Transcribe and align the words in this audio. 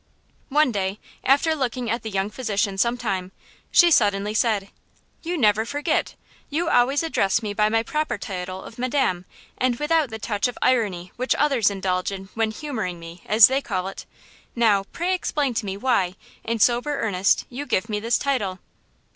One 0.49 0.71
day, 0.71 0.97
after 1.23 1.53
looking 1.53 1.87
at 1.91 2.01
the 2.01 2.09
young 2.09 2.31
physician 2.31 2.79
some 2.79 2.97
time, 2.97 3.31
she 3.69 3.91
suddenly 3.91 4.33
said: 4.33 4.69
"You 5.21 5.37
never 5.37 5.63
forget. 5.63 6.15
You 6.49 6.69
always 6.71 7.03
address 7.03 7.43
me 7.43 7.53
by 7.53 7.69
my 7.69 7.83
proper 7.83 8.17
title 8.17 8.63
of 8.63 8.79
Madam, 8.79 9.25
and 9.59 9.75
without 9.75 10.09
the 10.09 10.17
touch 10.17 10.47
of 10.47 10.57
irony 10.59 11.11
which 11.17 11.35
others 11.35 11.69
indulge 11.69 12.11
in 12.11 12.29
when 12.33 12.49
'humoring' 12.49 12.99
me, 12.99 13.21
as 13.27 13.45
they 13.45 13.61
call 13.61 13.87
it! 13.87 14.07
Now, 14.55 14.85
pray 14.91 15.13
explain 15.13 15.53
to 15.53 15.67
me 15.67 15.77
why, 15.77 16.15
in 16.43 16.57
sober 16.57 16.99
earnest, 16.99 17.45
you 17.51 17.67
give 17.67 17.87
me 17.87 17.99
this 17.99 18.17
title?" 18.17 18.57